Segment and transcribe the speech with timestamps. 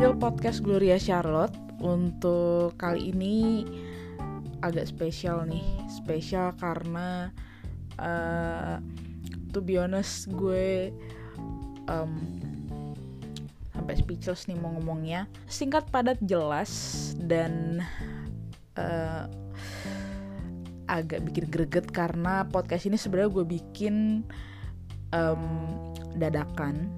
[0.00, 1.52] Real Podcast Gloria Charlotte
[1.84, 3.68] Untuk kali ini
[4.64, 5.60] agak spesial nih.
[5.92, 7.28] Spesial karena
[8.00, 8.80] uh,
[9.52, 10.88] To be honest gue
[11.84, 12.16] um,
[13.76, 15.28] Sampai speechless nih mau ngomongnya.
[15.52, 16.72] Singkat padat jelas
[17.20, 17.84] Dan
[18.80, 19.28] uh,
[20.88, 24.24] agak bikin greget karena podcast ini sebenarnya gue bikin
[25.12, 25.44] um,
[26.16, 26.88] dadakan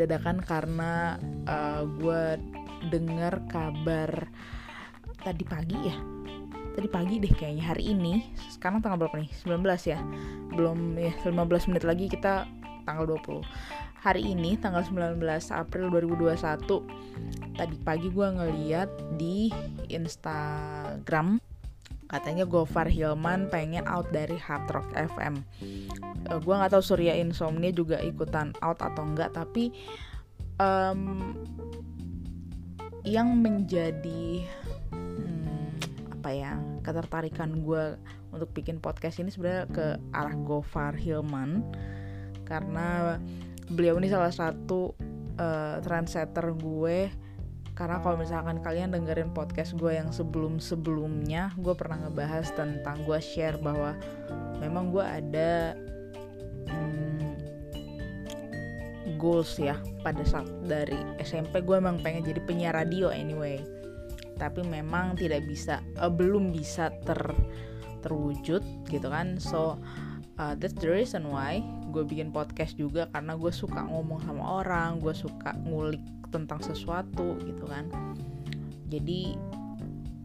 [0.00, 2.40] dadakan karena uh, gue
[2.88, 4.28] dengar kabar
[5.20, 5.96] tadi pagi ya?
[6.70, 8.24] Tadi pagi deh kayaknya hari ini.
[8.48, 9.30] Sekarang tanggal berapa nih?
[9.44, 10.00] 19 ya?
[10.56, 12.48] Belum ya 15 menit lagi kita
[12.88, 13.44] tanggal 20
[14.00, 15.20] hari ini tanggal 19
[15.52, 18.88] April 2021 tadi pagi gue ngeliat
[19.20, 19.52] di
[19.92, 21.36] Instagram
[22.10, 25.46] katanya Gofar Hilman pengen out dari Hard Rock FM.
[26.26, 29.70] Uh, eh, gue nggak tahu Surya Insomnia juga ikutan out atau enggak, tapi
[30.58, 31.32] um,
[33.06, 34.44] yang menjadi
[34.90, 35.70] hmm,
[36.18, 37.94] apa ya ketertarikan gue
[38.34, 41.62] untuk bikin podcast ini sebenarnya ke arah Gofar Hilman
[42.44, 43.16] karena
[43.70, 44.92] beliau ini salah satu
[45.38, 47.29] uh, trendsetter gue
[47.80, 53.56] karena kalau misalkan kalian dengerin podcast gue yang sebelum-sebelumnya gue pernah ngebahas tentang gue share
[53.56, 53.96] bahwa
[54.60, 55.72] memang gue ada
[56.68, 57.40] hmm,
[59.16, 63.56] goals ya pada saat dari SMP gue emang pengen jadi penyiar radio anyway.
[64.36, 67.32] Tapi memang tidak bisa uh, belum bisa ter
[68.04, 68.60] terwujud
[68.92, 69.40] gitu kan.
[69.40, 69.80] So
[70.36, 71.64] uh, that's the reason why
[71.96, 73.08] gue bikin podcast juga.
[73.08, 77.90] Karena gue suka ngomong sama orang gue suka ngulik tentang sesuatu gitu kan.
[78.90, 79.34] Jadi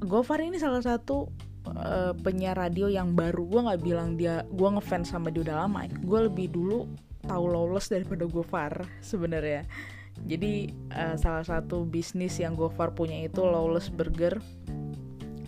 [0.06, 1.30] Gofar ini salah satu
[1.66, 3.47] uh, penyiar radio yang baru.
[3.47, 5.89] Gue nggak bilang dia gue ngefans sama dia udah lama.
[6.06, 6.86] Gue lebih dulu
[7.25, 9.66] tahu lawless daripada Gofar sebenarnya.
[10.25, 14.40] Jadi uh, salah satu bisnis yang Gofar punya itu lawless burger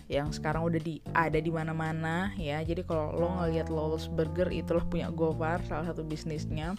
[0.08, 2.64] yang sekarang udah di ada di mana-mana ya.
[2.64, 6.74] Jadi kalau lo ngeliat lawless burger itulah punya Gofar salah satu bisnisnya.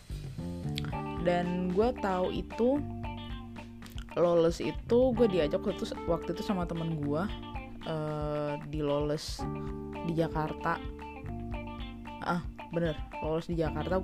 [1.21, 2.81] Dan gue tahu itu
[4.19, 7.23] Loles itu gue diajak waktu itu, waktu itu sama temen gue
[7.87, 9.39] uh, di Loles
[10.05, 10.77] di Jakarta.
[12.23, 14.03] Ah bener Loles di Jakarta.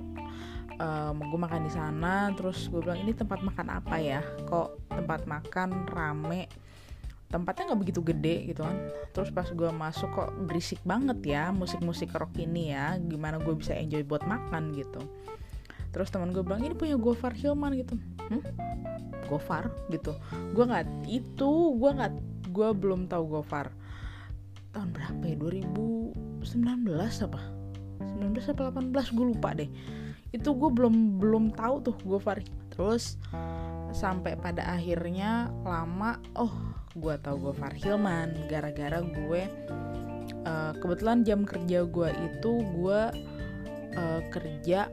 [0.76, 4.20] Um, gue makan di sana terus gue bilang ini tempat makan apa ya?
[4.48, 6.48] Kok tempat makan rame?
[7.26, 8.76] Tempatnya nggak begitu gede gitu kan.
[9.16, 13.00] Terus pas gue masuk kok berisik banget ya musik-musik rock ini ya?
[13.00, 14.76] Gimana gue bisa enjoy buat makan?
[14.76, 15.00] gitu
[15.96, 17.96] terus teman gue bilang ini punya Gofar Hilman gitu.
[18.28, 18.44] Hmm?
[19.32, 19.72] Gofar?
[19.88, 20.12] Gitu.
[20.52, 22.12] Gue nggak itu gue nggak
[22.52, 23.72] gue belum tahu Gofar.
[24.76, 25.40] Tahun berapa ya?
[25.40, 26.12] 2019
[27.24, 27.40] apa?
[27.96, 28.60] 19 apa
[28.92, 29.72] 18 gue lupa deh.
[30.36, 32.44] Itu gue belum belum tahu tuh Gofar.
[32.76, 33.16] Terus
[33.96, 36.52] sampai pada akhirnya lama oh
[36.92, 38.36] gue tahu Gofar Hilman.
[38.52, 39.48] Gara-gara gue
[40.44, 43.00] uh, kebetulan jam kerja gue itu gue
[43.96, 44.92] uh, kerja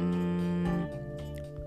[0.00, 0.88] um,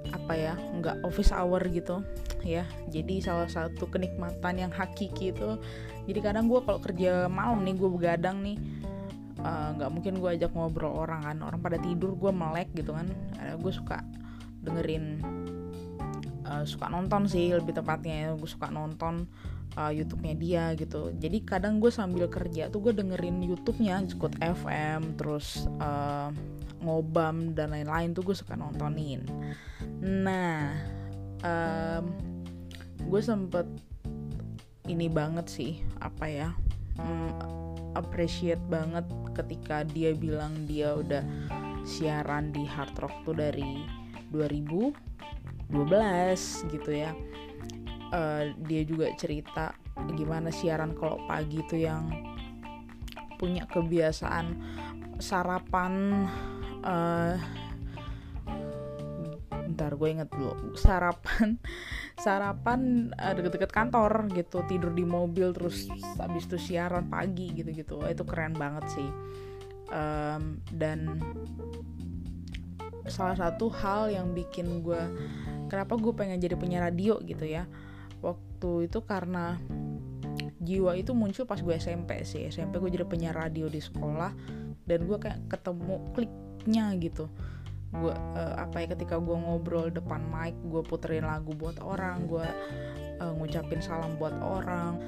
[0.10, 2.02] apa ya nggak office hour gitu.
[2.44, 5.56] Ya jadi salah satu kenikmatan yang hakiki itu
[6.04, 8.60] jadi kadang gue kalau kerja malam nih gue begadang nih
[9.40, 12.92] eh, nggak uh, mungkin gue ajak ngobrol orang kan orang pada tidur gue melek gitu
[12.92, 13.08] kan.
[13.62, 14.04] Gue suka
[14.64, 15.24] dengerin
[16.48, 19.28] uh, suka nonton sih lebih tepatnya ya gue suka nonton
[19.80, 21.12] uh, YouTube-nya dia gitu.
[21.16, 26.30] Jadi kadang gue sambil kerja tuh gue dengerin YouTube-nya Good FM terus uh,
[26.84, 29.24] ngobam dan lain-lain tuh gue suka nontonin.
[30.04, 30.76] Nah
[31.42, 32.06] um,
[33.08, 33.68] gue sempet
[34.92, 36.50] ini banget sih apa ya
[37.00, 37.32] um,
[37.96, 39.06] appreciate banget
[39.38, 41.24] ketika dia bilang dia udah
[41.84, 43.84] siaran di Hard Rock tuh dari
[44.32, 44.94] 2012
[46.74, 47.12] gitu ya.
[48.14, 49.74] Uh, dia juga cerita
[50.14, 52.14] gimana siaran kalau pagi tuh yang
[53.42, 54.54] punya kebiasaan
[55.18, 56.26] sarapan
[56.84, 57.36] uh,
[59.74, 60.78] bentar gue inget dulu.
[60.78, 61.58] Sarapan
[62.24, 64.62] sarapan uh, deket-deket kantor gitu.
[64.70, 65.90] Tidur di mobil terus
[66.22, 68.04] habis itu siaran pagi gitu-gitu.
[68.06, 69.10] Itu keren banget sih.
[69.94, 71.22] Um, dan
[73.10, 75.02] salah satu hal yang bikin gue
[75.68, 77.66] kenapa gue pengen jadi penyiar radio gitu ya.
[78.24, 79.60] Waktu itu karena
[80.64, 82.48] jiwa itu muncul pas gue SMP sih.
[82.48, 84.32] SMP gue jadi penyiar radio di sekolah
[84.88, 86.32] dan gue kayak ketemu klik
[86.64, 87.28] moodnya gitu.
[87.92, 92.48] Gue uh, apa ya ketika gue ngobrol depan mic gue puterin lagu buat orang gue
[93.20, 95.04] uh, ngucapin salam buat orang.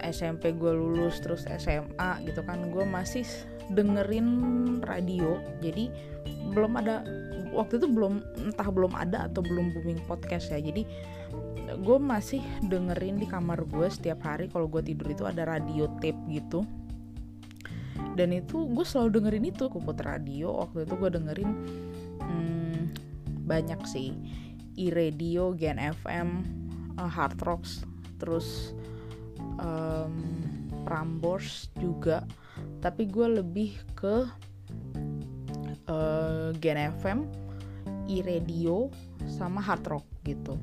[0.00, 2.74] SMP gue lulus terus SMA gitu kan.
[2.74, 3.22] Gue masih
[3.70, 4.26] dengerin
[4.82, 5.86] radio jadi
[6.50, 7.06] belum ada
[7.50, 10.58] waktu itu belum entah belum ada atau belum booming podcast ya.
[10.62, 10.86] Jadi
[11.70, 16.18] gue masih dengerin di kamar gue setiap hari kalau gue tidur itu ada radio tape
[16.30, 16.66] gitu.
[18.18, 20.66] Dan itu gue selalu dengerin itu gue putar radio.
[20.66, 21.50] Waktu itu gue dengerin
[22.18, 22.80] hmm,
[23.46, 24.14] banyak sih.
[24.80, 26.28] E-radio, Gen FM,
[26.96, 27.84] uh, Hard Rocks,
[28.16, 28.72] terus
[29.60, 30.14] um,
[30.88, 32.24] Prambors juga.
[32.80, 34.24] Tapi gue lebih ke
[35.90, 37.26] uh, Gen FM,
[38.06, 38.88] e-radio
[39.26, 40.56] sama Hard Rock gitu.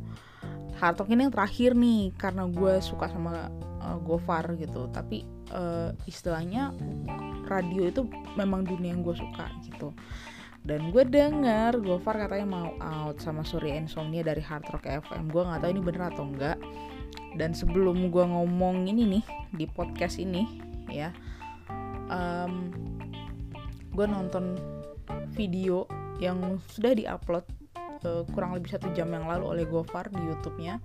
[0.78, 3.50] Hard rock ini yang terakhir nih karena gue suka sama
[3.82, 4.88] uh, Gofar gitu.
[4.94, 6.72] Tapi uh, istilahnya
[7.50, 8.06] radio itu
[8.38, 9.92] memang dunia yang gue suka gitu.
[10.62, 15.42] Dan gue denger Gofar katanya mau out sama Surya Insomnia dari Hard Rock FM gue
[15.42, 16.58] nggak tahu ini bener atau enggak.
[17.34, 21.12] Dan sebelum gue ngomong ini nih di podcast ini ya
[22.08, 22.72] um,
[23.92, 24.77] gue nonton
[25.38, 25.86] video
[26.18, 27.46] yang sudah diupload
[28.02, 30.82] uh, kurang lebih satu jam yang lalu oleh Gofar di YouTube-nya.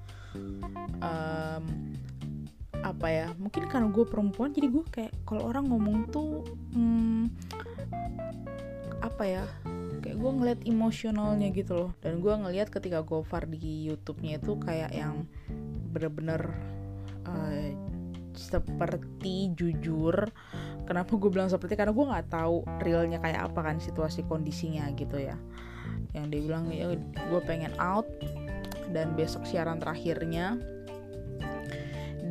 [1.00, 1.64] Um,
[2.82, 6.42] apa ya mungkin karena gue perempuan jadi gue kayak kalau orang ngomong tuh
[6.74, 7.30] hmm,
[8.98, 9.44] apa ya
[10.02, 11.90] kayak gue ngeliat emosionalnya gitu loh.
[12.04, 15.24] Dan gue ngeliat ketika Gofar di YouTube-nya itu kayak yang
[15.94, 16.52] bener-bener
[17.24, 17.70] uh,
[18.32, 20.32] seperti jujur
[20.84, 25.18] kenapa gue bilang seperti karena gue nggak tahu realnya kayak apa kan situasi kondisinya gitu
[25.18, 25.38] ya.
[26.12, 28.06] Yang dia bilang ya gue pengen out
[28.90, 30.58] dan besok siaran terakhirnya.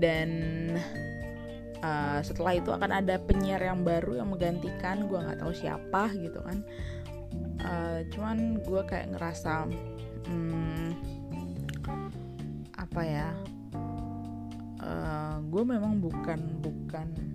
[0.01, 0.29] Dan
[1.81, 6.39] uh, setelah itu akan ada penyiar yang baru yang menggantikan gue nggak tahu siapa gitu
[6.41, 6.65] kan.
[7.61, 9.69] Uh, cuman gue kayak ngerasa
[10.25, 10.97] hmm,
[12.77, 13.29] apa ya?
[14.81, 17.30] Uh, eh, gue memang bukan bukan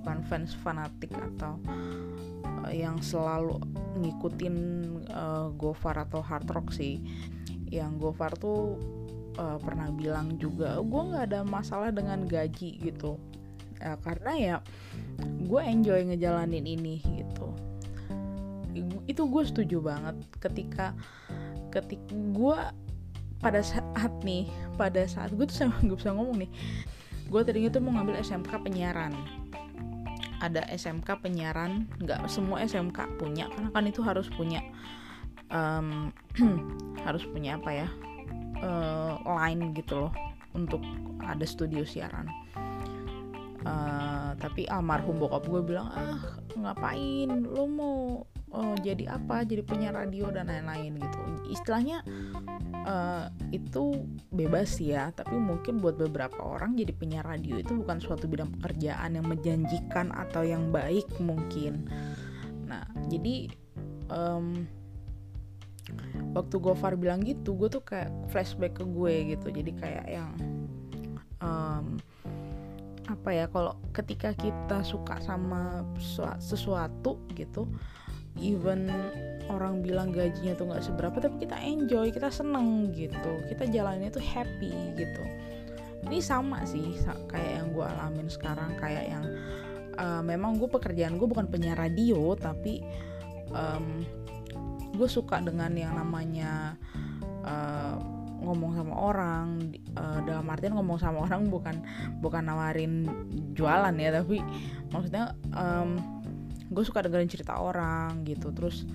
[0.00, 1.60] bukan fans fanatik atau
[2.64, 3.60] uh, yang selalu
[4.00, 4.56] ngikutin
[5.12, 7.04] uh, Gofar atau Hard Rock sih.
[7.68, 8.80] Yang Gofar tuh
[9.36, 13.20] uh, pernah bilang juga gue nggak ada masalah dengan gaji gitu.
[13.76, 14.56] Ya, karena ya
[15.20, 17.52] gue enjoy ngejalanin ini gitu.
[19.04, 20.16] Itu gue setuju banget.
[20.40, 20.96] Ketika
[21.70, 22.58] ketika gue
[23.40, 26.50] pada saat nih pada saat gue tuh saya nggak bisa ngomong nih.
[27.30, 29.39] Gue tadinya tuh mau ngambil SMK penyiaran
[30.40, 34.64] ada SMK penyiaran nggak semua SMK punya karena kan itu harus punya
[35.52, 36.08] um,
[37.06, 37.88] harus punya apa ya
[38.64, 40.12] uh, line gitu loh
[40.56, 40.82] untuk
[41.22, 42.26] ada studio siaran.
[43.60, 46.16] Uh, tapi almarhum bokap gue bilang ah
[46.56, 47.28] ngapain?
[47.44, 48.24] Lo mau
[48.54, 51.18] uh, jadi apa jadi penyiar radio dan lain-lain gitu.
[51.50, 52.02] Istilahnya
[52.86, 58.26] uh, itu bebas ya tapi mungkin buat beberapa orang jadi penyiar radio itu bukan suatu
[58.26, 61.86] bidang pekerjaan yang menjanjikan atau yang baik mungkin.
[62.66, 63.50] Nah jadi
[64.10, 64.66] um,
[66.34, 69.50] waktu Gofar bilang gitu gue tuh kayak flashback ke gue gitu.
[69.50, 70.30] Jadi kayak yang
[71.42, 71.98] um,
[73.10, 75.82] apa ya kalau ketika kita suka sama
[76.38, 77.66] sesuatu gitu
[78.40, 78.90] even
[79.50, 83.44] orang bilang gajinya tuh nggak seberapa tapi kita enjoy kita seneng gitu.
[83.46, 85.24] Kita jalannya tuh happy gitu.
[86.08, 86.96] Ini sama sih
[87.28, 89.24] kayak yang gue alamin sekarang kayak yang
[90.00, 92.80] uh, memang gue pekerjaan gue bukan penyiar radio tapi
[93.52, 94.00] um,
[94.96, 96.74] gue suka dengan yang namanya
[97.44, 98.00] uh,
[98.40, 101.84] ngomong sama orang uh, dalam artian ngomong sama orang bukan
[102.24, 103.04] bukan nawarin
[103.52, 104.40] jualan ya tapi
[104.88, 106.19] maksudnya um,
[106.70, 108.54] gue suka dengerin cerita orang gitu.
[108.54, 108.86] Terus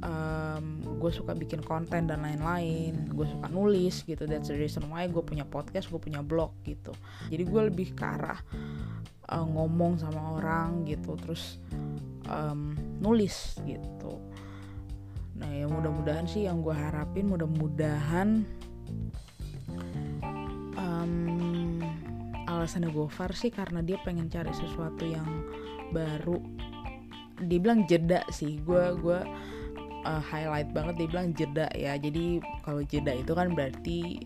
[0.00, 3.12] um, gue suka bikin konten dan lain-lain.
[3.12, 4.24] Gue suka nulis gitu.
[4.24, 6.96] That's the reason gue punya podcast gue punya blog gitu.
[7.28, 8.40] Jadi gue lebih ke arah
[9.28, 11.14] uh, ngomong sama orang gitu.
[11.20, 11.60] Terus
[12.28, 14.20] um, nulis gitu.
[15.34, 18.46] Nah ya mudah-mudahan sih yang gue harapin mudah-mudahan
[20.78, 21.82] um,
[22.46, 25.26] alasannya Gofar sih karena dia pengen cari sesuatu yang
[25.90, 26.38] baru
[27.46, 28.60] dia bilang jeda sih.
[28.64, 29.20] Gue gue
[30.04, 31.96] uh, highlight banget dia bilang jeda ya.
[31.96, 34.24] Jadi kalau jeda itu kan berarti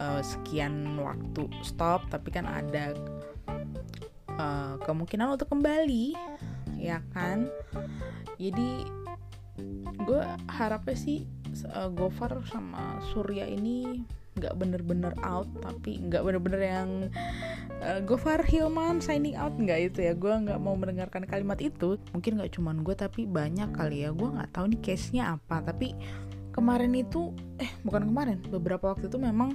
[0.00, 2.96] uh, sekian waktu stop tapi kan ada
[4.36, 6.16] uh, kemungkinan untuk kembali
[6.78, 7.48] ya kan?
[8.38, 8.86] Jadi
[10.06, 11.26] gue harapnya sih
[11.74, 14.06] uh, Gofar sama Surya ini
[14.38, 16.90] nggak bener-bener out tapi nggak bener-bener yang
[17.82, 20.14] uh, Gofar Hilman signing out nggak itu ya?
[20.14, 21.98] Gue nggak mau mendengarkan kalimat itu.
[22.14, 24.10] Mungkin nggak cuman gue tapi banyak kali ya.
[24.14, 25.60] Gue nggak tahu nih case nya apa.
[25.62, 25.92] Tapi
[26.54, 27.30] kemarin itu
[27.62, 29.54] eh bukan kemarin beberapa waktu itu memang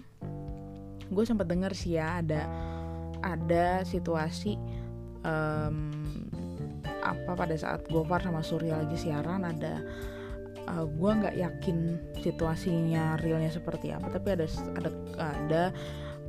[1.11, 2.47] gue sempat dengar sih ya ada
[3.19, 4.55] ada situasi
[5.27, 5.91] um,
[7.03, 9.83] apa pada saat Gofar sama Surya lagi siaran ada
[10.69, 11.77] uh, gue nggak yakin
[12.21, 14.45] situasinya realnya seperti apa tapi ada
[14.79, 14.89] ada
[15.19, 15.63] ada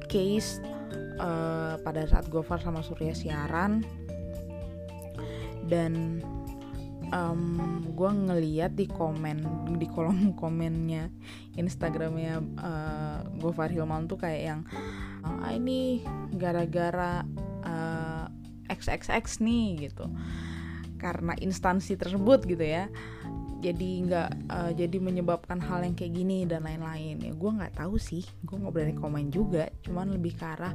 [0.06, 0.60] case
[1.18, 3.84] uh, pada saat Gofar sama Surya siaran.
[5.64, 6.20] Dan
[7.08, 11.08] um, gue ngeliat di komen di kolom komennya
[11.56, 14.60] Instagramnya uh, Gofar Hilman tuh kayak yang
[15.24, 16.04] ah, ini
[16.36, 17.24] gara-gara
[17.64, 18.26] uh,
[18.68, 20.06] XXX nih gitu.
[21.00, 22.88] Karena instansi tersebut gitu ya
[23.60, 27.20] jadi nggak uh, jadi menyebabkan hal yang kayak gini dan lain-lain.
[27.20, 28.24] Ya gue nggak tahu sih.
[28.42, 29.70] Gue nggak berani komen juga.
[29.82, 30.74] Cuman lebih ke arah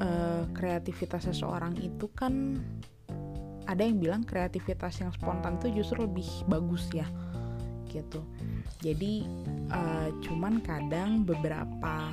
[0.00, 2.58] uh, kreativitas seseorang itu kan
[3.66, 7.06] ada yang bilang kreativitas yang spontan itu justru lebih bagus ya
[7.92, 8.24] gitu.
[8.80, 9.28] Jadi
[9.68, 12.10] uh, cuman kadang beberapa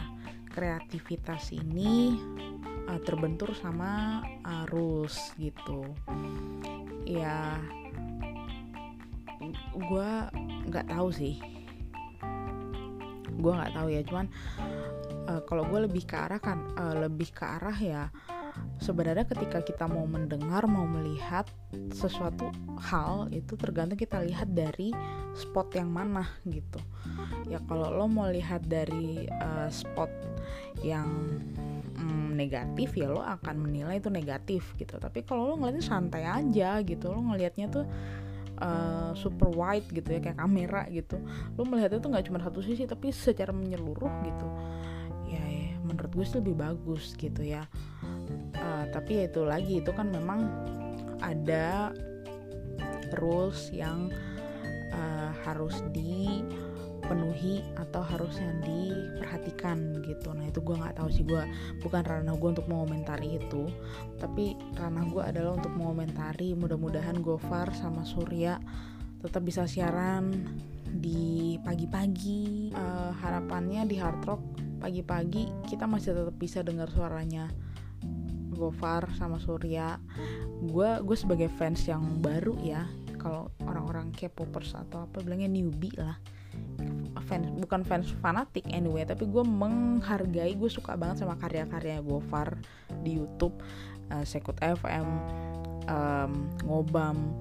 [0.52, 2.20] kreativitas ini
[2.92, 4.22] uh, terbentur sama
[4.66, 5.88] arus gitu.
[7.08, 7.58] Ya
[9.80, 10.10] gue
[10.70, 11.40] nggak tahu sih.
[13.40, 14.26] Gue nggak tahu ya cuman
[15.32, 18.04] uh, kalau gue lebih ke arah kan uh, lebih ke arah ya
[18.80, 21.46] sebenarnya ketika kita mau mendengar mau melihat
[21.92, 24.92] sesuatu hal itu tergantung kita lihat dari
[25.36, 26.80] spot yang mana gitu.
[27.48, 30.10] Ya kalau lo mau lihat dari uh, spot
[30.84, 31.08] yang
[31.96, 34.98] mm, negatif ya lo akan menilai itu negatif gitu.
[34.98, 37.86] Tapi kalau lo ngeliatnya santai aja gitu lo ngelihatnya tuh
[38.60, 41.18] uh, super wide gitu ya kayak kamera gitu.
[41.56, 44.48] Lo melihatnya tuh nggak cuma satu sisi tapi secara menyeluruh gitu.
[45.30, 47.66] Ya, ya menurut gue sih lebih bagus gitu ya.
[48.60, 50.46] Uh, tapi ya itu lagi itu kan memang
[51.24, 51.96] ada
[53.18, 54.12] rules yang
[54.94, 56.44] uh, harus di
[57.10, 60.30] dipenuhi atau harusnya diperhatikan gitu.
[60.30, 61.26] Nah itu gue nggak tahu sih.
[61.26, 61.42] Gue
[61.82, 63.66] bukan ranah gue untuk mengomentari itu
[64.22, 66.54] tapi ranah gue adalah untuk mengomentari.
[66.54, 68.62] Mudah-mudahan Gofar sama Surya
[69.26, 70.54] tetap bisa siaran
[70.86, 72.78] di pagi-pagi.
[72.78, 74.46] Uh, harapannya di hard rock
[74.78, 77.50] pagi-pagi kita masih tetap bisa dengar suaranya
[78.54, 79.98] Gofar sama Surya.
[80.62, 82.86] Gue gue sebagai fans yang baru ya
[83.18, 86.22] kalau orang-orang K-popers atau apa bilangnya newbie lah
[87.26, 92.58] fans bukan fans fanatik anyway tapi gue menghargai gue suka banget sama karya-karya Gofar
[93.02, 93.58] di YouTube
[94.14, 95.08] uh, Sekut FM
[95.90, 96.32] um,
[96.66, 97.38] ngobam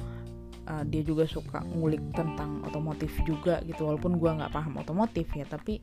[0.69, 5.49] uh, dia juga suka ngulik tentang otomotif juga gitu walaupun gue nggak paham otomotif ya
[5.49, 5.81] tapi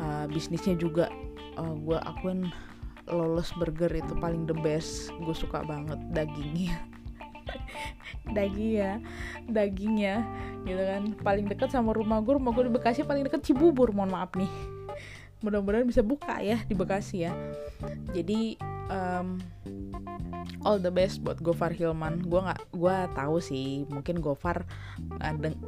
[0.00, 1.12] uh, bisnisnya juga
[1.60, 2.48] uh, gue akuin
[3.08, 6.76] Lawless Burger itu paling the best gue suka banget dagingnya
[8.28, 8.92] daging ya
[9.48, 10.24] dagingnya
[10.64, 11.02] gitu kan.
[11.22, 14.50] Paling dekat sama rumah gue rumah gue di Bekasi paling dekat Cibubur mohon maaf nih.
[15.38, 17.32] Mudah-mudahan bisa buka ya di Bekasi ya.
[18.10, 18.58] Jadi
[18.90, 19.38] um,
[20.66, 22.26] all the best buat Gofar Hilman.
[22.26, 24.66] Gue nggak gue tahu sih mungkin Gofar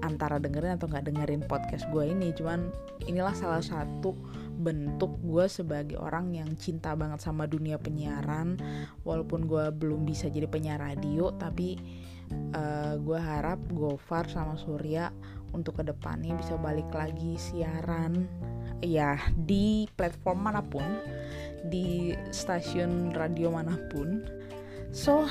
[0.02, 2.34] antara dengerin atau nggak dengerin podcast gue ini.
[2.34, 2.72] Cuman
[3.06, 4.16] inilah salah satu
[4.60, 8.60] bentuk gue sebagai orang yang cinta banget sama dunia penyiaran.
[9.02, 11.80] Walaupun gue belum bisa jadi penyiar radio tapi
[12.54, 15.08] uh, eh, gue harap Gofar sama Surya
[15.50, 18.28] untuk ke depannya bisa balik lagi siaran.
[18.80, 20.84] Ya di platform mana pun
[21.68, 24.24] di stasiun radio mana pun.
[24.92, 25.28] So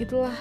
[0.00, 0.34] itulah